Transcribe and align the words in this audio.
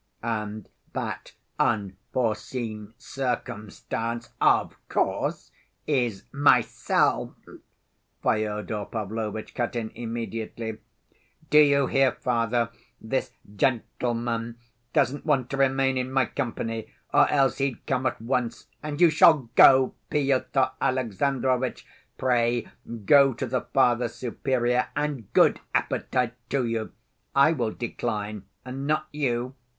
"And 0.23 0.67
that 0.93 1.33
unforeseen 1.59 2.95
circumstance, 2.97 4.29
of 4.41 4.75
course, 4.89 5.51
is 5.85 6.23
myself," 6.31 7.35
Fyodor 8.23 8.85
Pavlovitch 8.85 9.53
cut 9.53 9.75
in 9.75 9.91
immediately. 9.93 10.79
"Do 11.51 11.59
you 11.59 11.85
hear, 11.85 12.13
Father; 12.13 12.71
this 12.99 13.33
gentleman 13.55 14.57
doesn't 14.91 15.23
want 15.23 15.51
to 15.51 15.57
remain 15.57 15.99
in 15.99 16.11
my 16.11 16.25
company 16.25 16.91
or 17.13 17.29
else 17.29 17.59
he'd 17.59 17.85
come 17.85 18.07
at 18.07 18.19
once. 18.19 18.65
And 18.81 18.99
you 18.99 19.11
shall 19.11 19.51
go, 19.53 19.93
Pyotr 20.09 20.71
Alexandrovitch, 20.81 21.85
pray 22.17 22.67
go 23.05 23.35
to 23.35 23.45
the 23.45 23.61
Father 23.61 24.07
Superior 24.07 24.87
and 24.95 25.31
good 25.33 25.59
appetite 25.75 26.33
to 26.49 26.65
you. 26.65 26.91
I 27.35 27.51
will 27.51 27.71
decline, 27.73 28.45
and 28.65 28.87
not 28.87 29.07
you. 29.11 29.53